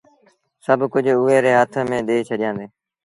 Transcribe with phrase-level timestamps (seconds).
[0.65, 2.67] سڀ ڪجھ اُئي ري هٿ ميݩ ڏي ڇڏيآندي اهي۔